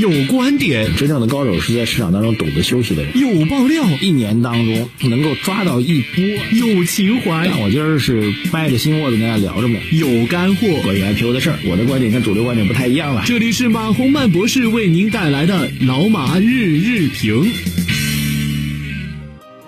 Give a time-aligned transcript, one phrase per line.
[0.00, 3.18] 有观点，真正的高手是在市场当中懂得休息的人。
[3.18, 6.24] 有爆料，一年当中能够抓到一波。
[6.52, 9.78] 有情怀，但我今儿是掰着心窝子跟大家聊着呢。
[9.92, 13.24] 有干货，关于 IPO 的事儿，我的观点跟主流观点不太一样了。
[13.26, 17.52] 这里是马洪曼博士为您带来的老马日日评。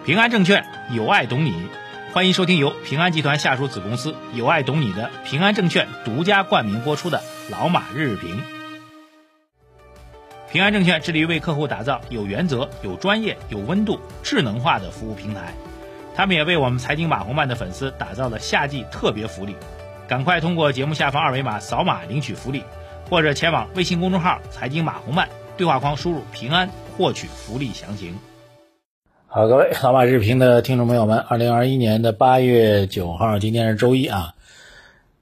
[0.07, 0.65] 平安证券
[0.97, 1.53] 有爱懂你，
[2.13, 8.62] 欢迎收听由平安集团下属子公司有爱懂你的平安证券独家冠名播出的老马日日评。
[10.53, 15.55] 平安证券致力于为客户打造有原则、有专业、有温度、智能化的服务平台。
[16.15, 19.57] 他们也为我们财经马红漫的粉丝打造了夏季特别福利，
[20.07, 22.63] 赶快通过节目下方二维码扫码领取福利，
[23.09, 25.27] 或者前往微信公众号“财经马红漫”
[25.57, 28.19] 对话框输入“平安”获取福利详情。
[29.29, 34.35] 好，各位老马日评的听众朋友们，二零二一年的八月九号，今天是周一啊。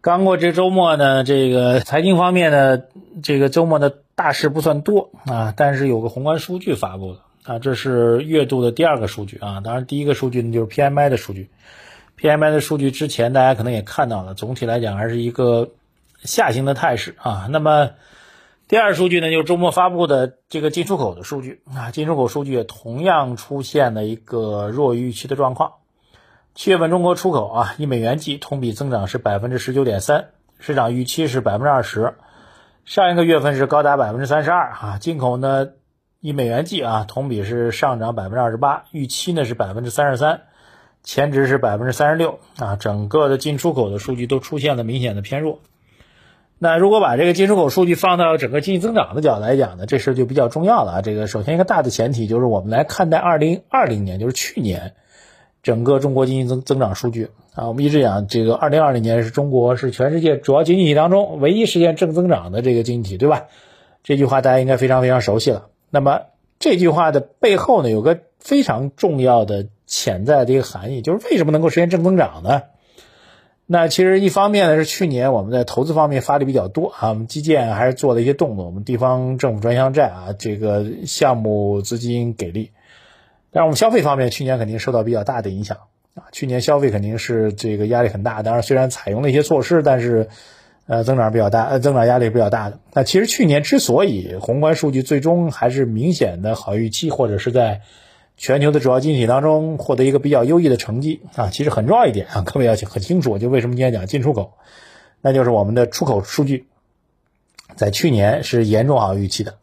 [0.00, 2.82] 刚过这周末呢，这个财经方面呢，
[3.22, 3.98] 这个周末的。
[4.14, 9.60] 大事不算多啊，但是有个宏观数据发布了啊，这是月度的第二个数据啊。
[9.60, 11.48] 当然，第一个数据呢就是 PMI 的数据
[12.18, 15.70] ，PMI 的数据之前大家可能也看到了，总体来讲还是一个
[16.22, 17.48] 下行的态势啊。
[17.50, 17.92] 那么
[18.68, 25.72] 第二数据呢，就是周末发布的这个进出口的数据啊，进出口数据也同样出现了一个弱于预期的状况。
[26.54, 30.26] 七月份中国出口啊，一美元计同比增长是百分之十九点三，
[30.58, 32.14] 市场预期是百分之二十。
[32.90, 35.68] 上一个月份是高达百分之三十二啊，进口呢
[36.18, 40.40] 以美元计啊，同比是上涨百分之二十八，预期呢是百分之三十三，
[41.04, 45.60] 前值是百分之三十六啊，整个的进出口的数据都出现了明显的偏弱。
[46.58, 51.00] 那如果把这个进出口数据放到整个经济增长的角度来讲呢，这事就比较重要了啊。
[51.00, 54.96] 这个首先一个大的前提就是我们来看待二零二零年，就是去年。
[55.62, 63.44] 整个中国经济增增长数据啊，我们一直讲这个二零二零年是中国是全世界主要经济体当中唯一实现正增长的这个经济体，对吧？
[64.02, 65.66] 这句话大家应该非常非常熟悉了。
[65.90, 66.22] 那么
[66.58, 72.62] 这句话的背后呢，有个非常重要的潜在的一个含义，就是为什么能够实现正增长呢？
[73.66, 82.70] 那其实一方面呢是去年我们在投资方面发力比较多啊，我们基建还是做了一些动作，我们地方政府专项债啊，这个项目资金给力。
[83.52, 85.78] 但是我们消费方面，去年肯定受到比较大的影响
[86.14, 86.24] 啊。
[86.32, 88.42] 去年消费肯定是这个压力很大。
[88.42, 90.28] 当然，虽然采用了一些措施，但是，
[90.86, 92.78] 呃，增长比较大，呃，增长压力比较大的。
[92.92, 97.80] 那其实去年之所以宏观数据最终还是明显的好预期，或者是在
[98.36, 104.54] 全球的主要经济体当中获得一个比较优异的成绩啊，其实很重要一点啊，各位要很清楚，就为什么今天讲进出口，
[105.20, 106.66] 那就是我们的出口数据
[107.76, 109.56] 在去年是严重好预期的。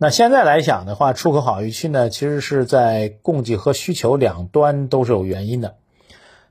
[0.00, 5.74] 那现在来讲的话，出口好预期呢，其实是在供给和需求两端都是有原因的。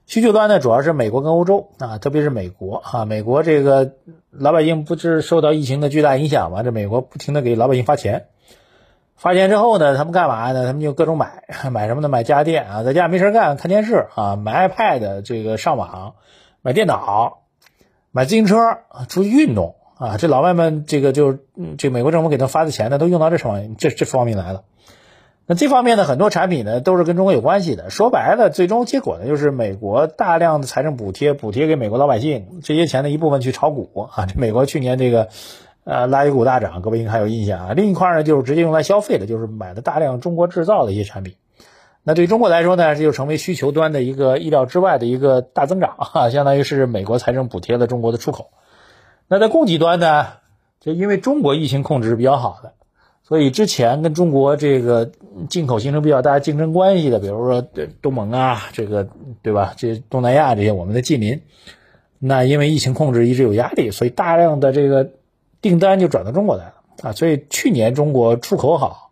[0.06, 3.94] 需求端呢，主要是美国跟欧洲啊，特别是美国啊，美国这个
[4.32, 6.62] 老百姓不是受到疫情的巨大影响嘛？
[6.62, 8.26] 这美国不停的给老百姓发钱，
[9.16, 10.66] 发钱之后呢，他们干嘛呢？
[10.66, 12.10] 他们就各种买， 买什么呢？
[12.10, 16.16] 买家电啊，在家没事干看电视啊，买 iPad 这个上网，
[16.62, 17.44] 买电脑，
[18.12, 18.58] 买自行车
[19.08, 19.76] 出去运动。
[19.98, 21.40] 啊，这老外们这个就
[21.78, 24.64] 这美国政府给他发的钱呢，都用到这方面这这方面来了。
[25.48, 27.90] 那这方面呢，很多产品呢都是跟中国有关系的。
[27.90, 34.26] 说白了，最终结果呢就是美国大量的财政补贴，补贴给美国老百姓，这些钱的一部分去炒股啊。
[34.26, 35.30] 这美国去年这个
[35.84, 37.74] 呃垃圾股大涨，各位应该还有印象啊。
[37.74, 41.36] 另一块呢就是直接用来消费的，就是买了大量中国制造的一些产品。
[42.04, 48.52] 那对中国来说呢，这就成为需求端的一个意料之外的一个大增长啊，相当于是美国财政补贴了中国的出口。
[49.30, 50.28] 那在供给端呢，
[50.80, 52.74] 就因为中国疫情控制是比较好的，
[53.24, 55.12] 所以之前跟中国这个
[55.50, 57.62] 进口形成比较大竞争关系的，比如说
[58.02, 59.10] 东盟啊，这个
[59.42, 59.74] 对吧？
[59.76, 61.42] 这东南亚这些我们的近邻，
[62.20, 65.12] 那因为疫情控制一直有压力，所以大量的这个
[65.62, 67.12] 订单就转到中国来了啊。
[67.12, 69.12] 所以去年中国出口好，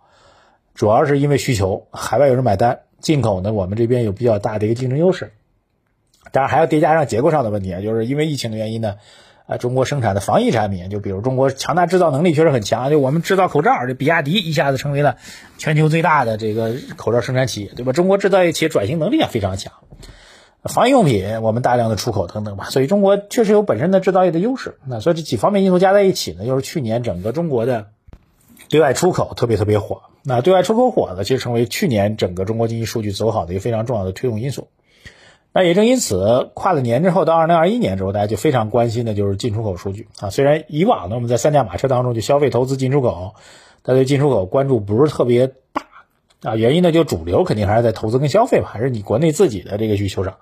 [0.73, 5.33] 主要是因为需求，海外有人买单；进口呢，我们这边有比较大的一个竞争优势。
[6.31, 8.95] 当然还要叠加上结构上的问题啊，就是因为疫情的原因呢。
[9.47, 15.17] 啊，中国生产的防疫产品，就比如中国强大制造能力确实很强，就我们制造口罩，这比亚迪一下子成为了
[15.59, 17.93] 全球最大的这个口罩生产企业，对吧？
[17.93, 19.73] 中国制造业企业转型能力也非常强，
[20.64, 24.78] 防疫用品我们大量的出口等等吧，所以中国确实有本身的制造业的优势。
[24.85, 27.90] 那所以这几方面因素加在一起呢，又是去年整个中国的
[28.69, 30.02] 对外出口特别特别火。
[30.23, 34.69] 那对外出口火呢，其实成为去年整个中国经济数据走好的一个非常重要的推动因素。
[35.57, 40.29] 那也正因此，跨了年之后到二零二一年之后，大家就非常关心的就是进出口数据啊。
[40.29, 43.35] 虽然以往呢，我们在三驾马车当中，就消费、投资、进出口，
[43.81, 45.84] 大家对进出口关注不是特别大
[46.43, 46.57] 啊。
[46.57, 50.35] 原因呢，就主流肯定还是在投资跟消费嘛，还是你国内自己的这个需求上。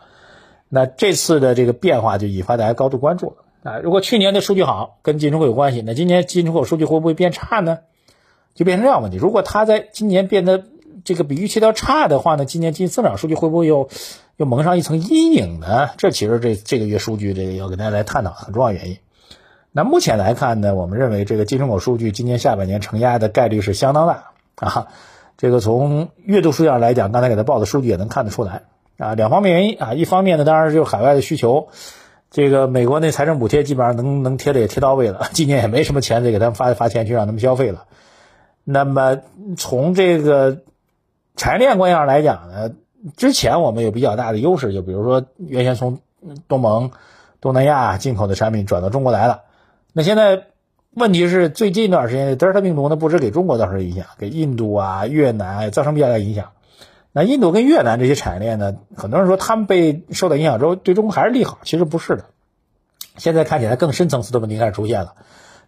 [0.67, 3.77] 那这次的这个变化就引发大家高度关注了啊。
[3.77, 7.81] 如果去年的数据好，跟进出口有关系，那今年进出口数据会不会变差呢？
[8.55, 9.17] 就变成这样问题。
[9.17, 10.63] 如果它在今年变得
[11.03, 13.89] 这个比预期要差的话呢，今年经济增长数据会不会又
[14.37, 15.89] 又蒙上一层阴影呢？
[15.97, 18.97] 这其实这这个月数据这个要跟大家来探讨很重要原因。
[19.71, 24.87] 那目前来看呢，我们认为这个进出口数据今年下半年承压的概率是相当大啊。
[25.37, 28.63] 这个从月度数据上来讲，刚才给他报的数据也能看得出来
[28.97, 29.15] 啊。
[29.15, 31.69] 两方面原因啊，一方面呢，当然就是海外的需求。
[32.29, 37.85] 这个美国那财政补贴基本上能能贴的也贴到位了，今年也没什么钱再给他们发发钱去让他们消费了。
[38.63, 39.19] 那么
[39.57, 40.61] 从这个
[41.35, 42.71] 产业链关系上来讲呢，
[43.17, 45.99] 之前我们有比较大的优势，就比如说原先从
[46.47, 46.91] 东盟、
[47.41, 49.41] 东南亚进口的产品转到中国来了。
[49.91, 50.47] 那现在
[50.93, 56.51] 问题是最近一段时间的德尔塔病毒呢，不止给中国造成影响，给印度啊、越南造成比较大影响。
[57.11, 62.25] 那印度跟越南这些产业链呢，很多人说他们被受到影响之后，对中国还是利好，其实不是的。
[63.17, 65.13] 现在看起来更深层次的问题开始出现了。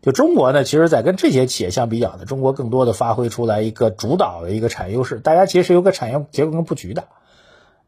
[0.01, 5.19] 就中国呢，其实在跟这些企业相比较呢，中国更多的发挥出来一个主导的一个产业优势。
[5.19, 7.03] 大家其实有个产业结构跟布局的。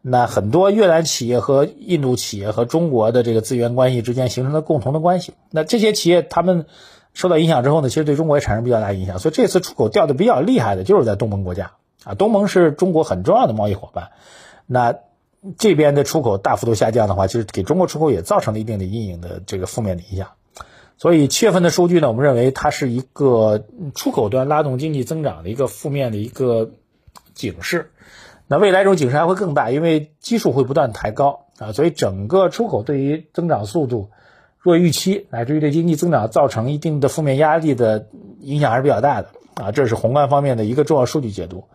[0.01, 5.33] 那很多越南企业和印度企业和中国的这个资源关系之间形成了共同的关系。
[5.51, 6.65] 那这些企业他们
[7.13, 9.19] 受到影响之后呢，其实对中国也产生比较大影响。
[9.19, 11.71] 所以这次出口掉的比较厉害的就是在东盟国家。
[12.03, 14.11] 啊，东盟是中国很重要的贸易伙伴，
[14.65, 14.95] 那
[15.57, 20.29] 这边的出口大幅度下降的话，其实给中国出口也造成了一定的阴影的这个负面的影响。
[20.97, 26.71] 所以七月份的数据呢，我们认为它是一个出口端拉动经济增长的一个负面的一个
[27.33, 27.91] 警示。
[28.47, 34.09] 那未来这种警示还会更大，因为基数会不断抬高啊，所以整个出口对于增长速度
[34.59, 38.07] 若预期，乃至于对经济增长造成一定的负面压力的
[38.39, 39.71] 影响还是比较大的啊。
[39.71, 41.65] 这是宏观方面的一个重要数据解读。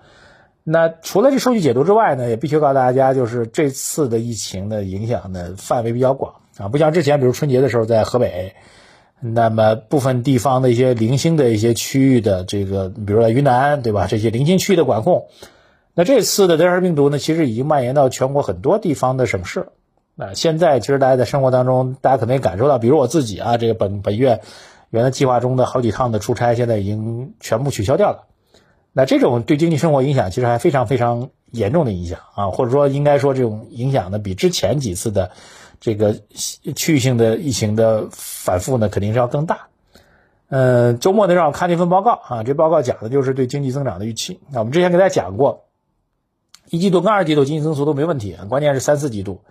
[0.65, 8.55] 那除了这数据解读之外呢，也必须告诉大家，就是这次的疫情的影响呢范围比较广啊，不像之前，比如春节的时候在河北，
[9.21, 14.07] 那么部分地方的一些零星的一些区域的这个，比如说云南，对吧？
[14.07, 15.27] 这些零星区域的管控，
[15.95, 19.69] 那这次的德尔塔病毒呢，其实已经蔓延到全国很多地方的省市。
[20.15, 24.41] 那现在其实大家在生活当中，大家可能也感受到，比如我自己啊，这个本本月
[24.91, 28.25] 原来计划中的好几趟的出差，现在已经全部取消掉了。
[28.93, 35.31] 那这种对经济生活影响其实还非常非常严重的影响啊，或者说应该说这种影响呢，比之前几次的
[35.81, 36.17] 这个
[36.75, 39.69] 区域性的疫情的反复呢，肯定是要更大。
[40.49, 44.41] 嗯，周末呢让我看了一份报告啊，这报告讲的就是对经济增长的预期。
[44.51, 45.65] 那我们之前给大家讲过，
[46.73, 49.43] 一季度跟二季度经济增速都没问题，关键是三四季度。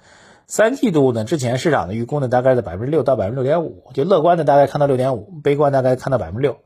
[0.47, 6.57] 三季度呢，之前市场的预估呢大概在百分之六到百分之六点五，就乐观的大概看到六点五，悲观大概看到百分之六。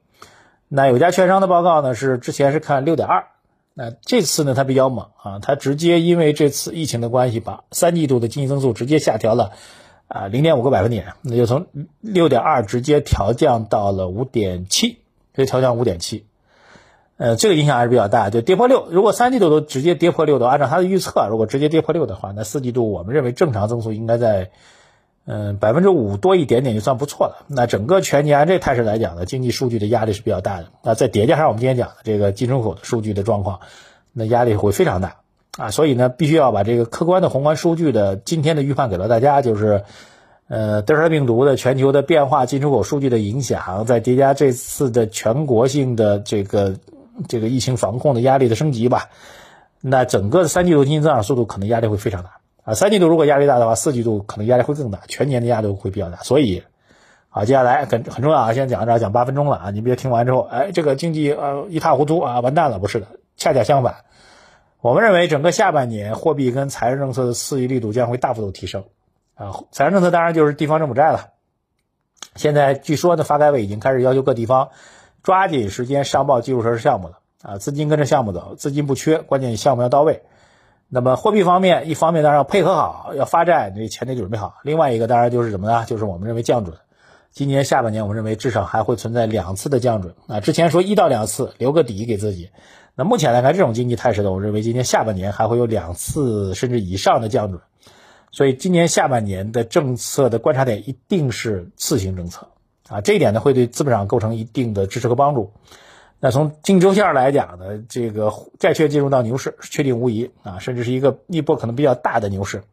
[0.69, 3.25] 那有家券商的报告呢，是之前是看六点二，
[3.73, 9.51] 那这次呢它比较猛啊，它直接因为这次疫情的关系，把三季度的经济增速直接下调了
[10.07, 11.67] 啊零点五个百分点，那就从
[11.99, 14.99] 六点二直接调降到了五点七，
[15.33, 16.25] 直接调降五点七，
[17.17, 18.88] 呃，这个影响还是比较大，就跌破六。
[18.89, 24.51] 如果三季度都直接跌破六的，按照它的预测，如果直接跌破六的话，那四季度我们认为正常增速应该在。
[25.27, 27.47] 嗯，百分之五多一点点就算不错了。
[27.47, 30.67] 那整个全年按这态势来讲呢，经济数据的压力是比较大的。
[30.83, 33.62] 那再叠加上我们今天讲的这个进出口的数据的状况，
[34.13, 35.15] 那压力会非常大
[35.57, 35.71] 啊。
[35.71, 39.81] 所以呢，必须要把这个客观的宏观数据的今天的预判给到大家，就是
[40.47, 46.75] 呃，德尔塔病毒的全球的变化、进出口数据的影响，再叠加这次的全国性的这个
[47.27, 49.10] 这个疫情防控的压力的升级吧。
[49.81, 52.38] 那整个三季度经济增长速度可能压力会非常大。
[52.63, 56.17] 啊，三季度如果压力大的话，四季度可能压力会更大，全年的压力会比较大。
[56.24, 56.63] 所以，
[57.29, 63.07] 啊，接下来很很重要啊，先讲到这，讲八分钟了啊，你别听完之后，哎，这个经济呃一塌糊涂啊，完蛋了，不是的，
[63.38, 63.98] 恰恰相反，
[64.81, 68.86] 我们认为整个下半年货币跟财政政策的刺激力度将会大幅度提升。
[69.36, 71.34] 啊，财政政策当然就是地方政府债了。
[72.36, 74.69] 现在据说呢，发改委已经开始要求各地方
[75.25, 77.17] 抓紧时间上报基础设施项目了。
[77.41, 80.22] 啊，资金跟着项目走，资金不缺，关键项目要到位。
[80.88, 84.58] 那么货币方面，一方面当然要配合好，要发债，这钱得准备好。
[84.63, 85.84] 另外一个当然就是什么呢？
[85.86, 86.77] 就是我们认为降准。
[87.32, 90.39] 今年下半年，我们认为至少还会存在两次的降准啊。
[90.41, 92.51] 之前说一到两次，留个底给自己。
[92.96, 97.62] 那目前来看，这种经济态势呢，我认为今年下半年还会有两次甚至以上的降准。
[98.32, 102.48] 所以今年下半年的政策的观察点一定是次性政策
[102.89, 105.51] 啊，这一点呢会对资本市场构成一定的支持和帮助。
[106.20, 112.63] 那从经济周期上来讲呢，这个债券进入到牛市确定无疑啊，甚至是一个一波可能比较大的牛市。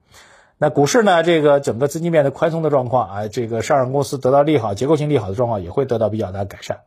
[0.58, 6.80] 那股市呢，这个整个资金面的宽松的状况啊，这个上市公司得到利好、结构性利好的状况也会得到比较大的改善。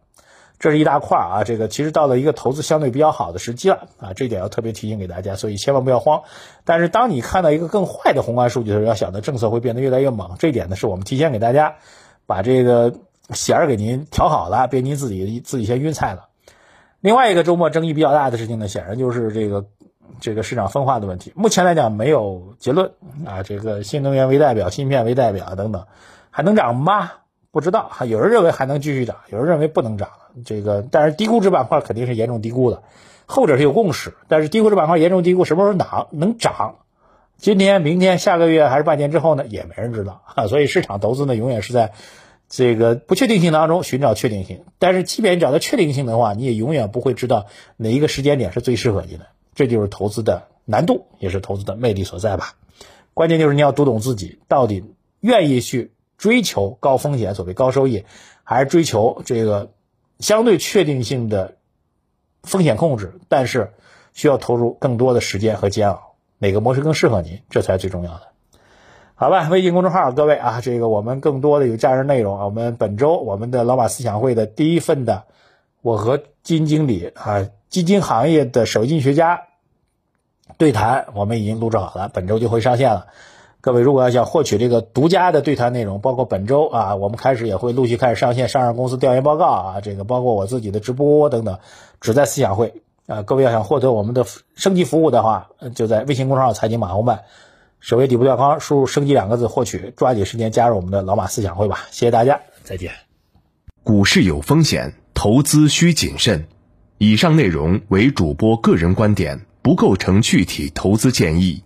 [0.58, 6.24] 这是一大块啊，这个其实到了一个投资相对比较好的时机了啊，这一点要特别提醒给大家，所以千万不要慌。
[6.64, 11.76] 但是当你看到一个更坏的宏观数据的时候，要想的政策会变得越来越猛，这一点呢是我们提前给大家
[12.26, 12.94] 把这个
[13.34, 16.28] 弦儿给您调好了，别您自己自己先晕菜了。
[17.00, 19.66] 另外一个周末争议比较大的事情呢，显然就是这个
[20.20, 21.32] 这个市场分化的问题。
[21.36, 22.92] 目前来讲没有结论
[23.26, 25.86] 啊，这个新能源为代表、芯片为代表等等，
[26.32, 27.12] 还能涨吗？
[27.52, 27.90] 不知道。
[27.92, 30.10] 还有人认为还能继续涨，有人认为不能涨。
[30.46, 32.84] 这个但是低估值板块肯定是严重低估的，
[33.26, 34.16] 后者是有共识。
[34.28, 36.76] 但是低估值板块严重低估，什么时候涨能涨？
[37.38, 39.46] 今天、明天、下个月还是半年之后呢？
[39.46, 40.46] 也没人知道啊。
[40.50, 41.92] 所以市场投资呢，永远是在。
[42.48, 47.48] 这个不确定性当中寻找确定性，但是即便你找到确定性的话，你也永远不会知道
[47.78, 49.28] 哪一个时间点是最适合你的。
[49.56, 52.56] 这就是投资的难度，也是投资的魅力所在吧。
[53.14, 54.84] 关键就是你要读懂自己到底
[55.22, 58.04] 愿意去追求高风险，所谓高收益，
[58.44, 59.72] 还是追求这个
[60.20, 61.56] 相对确定性的
[62.44, 63.72] 风险控制，但是
[64.14, 68.35] 需要投入更多的时间和煎熬，哪个模式更适合你，这才是最重要的。
[69.18, 72.44] 好吧，微信公众号各位啊，这个我们更多的有价值内容啊。
[72.44, 75.24] 我们本周我们的老马思想会的第一份的，
[75.82, 79.44] 我和基金经理啊，基金行业的首席学家
[80.58, 83.08] 对谈，我们已经录制好了，本周就会上线了。
[83.62, 91.60] 各位如果要想获取这个独家的对谈内容，包括本周啊，我们开始也会陆续开始上线上市公司调研报告啊，这个包括我自己的直播等等，
[92.02, 93.22] 只在思想会啊。
[93.22, 97.24] 各位要想获得我们的升级服务的话，就在微信公众号财经马红漫。
[97.86, 101.86] 首页底部钓康，输入“升级”两个字获取，抓紧时间加入我们的老马思想会吧！
[101.92, 102.92] 谢谢大家，再见。
[103.84, 106.48] 股市有风险，投资需谨慎。
[106.98, 111.62] 以上内容为主播个人观点，不构成具体投资建议。